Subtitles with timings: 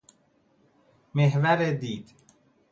[1.13, 2.13] محور دید